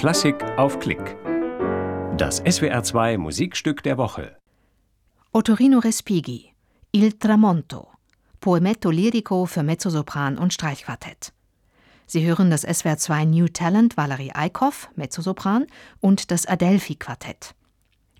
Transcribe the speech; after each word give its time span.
Klassik 0.00 0.42
auf 0.56 0.78
Klick. 0.78 1.18
Das 2.16 2.42
SWR2 2.42 3.18
Musikstück 3.18 3.82
der 3.82 3.98
Woche. 3.98 4.34
Ottorino 5.32 5.78
Respighi, 5.78 6.54
Il 6.90 7.18
Tramonto, 7.18 7.86
Poemetto 8.40 8.88
lirico 8.88 9.44
für 9.44 9.62
Mezzosopran 9.62 10.38
und 10.38 10.54
Streichquartett. 10.54 11.34
Sie 12.06 12.24
hören 12.24 12.50
das 12.50 12.66
SWR2 12.66 13.26
New 13.26 13.48
Talent 13.48 13.98
Valerie 13.98 14.32
Eickhoff, 14.32 14.88
Mezzosopran, 14.96 15.66
und 16.00 16.30
das 16.30 16.46
Adelphi 16.46 16.94
Quartett. 16.94 17.54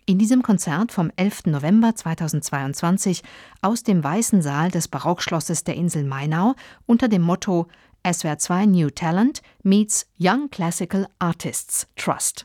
In 0.05 0.19
diesem 0.19 0.43
Konzert 0.43 0.93
vom 0.93 1.11
11. 1.17 1.47
November 1.47 1.95
2022 1.95 3.23
aus 3.63 3.85
dem 3.85 4.05
Weißen 4.05 4.43
Saal 4.43 4.71
des 4.71 4.89
Barockschlosses 4.89 5.65
der 5.65 5.77
Insel 5.77 6.05
Mainau 6.05 6.57
unter 6.85 7.09
dem 7.09 7.23
Motto 7.23 7.69
SWR 8.05 8.65
2 8.65 8.67
New 8.67 8.91
Talent 8.91 9.41
meets 9.63 10.07
Young 10.17 10.49
Classical 10.49 11.07
Artists 11.21 11.87
Trust. 11.97 12.45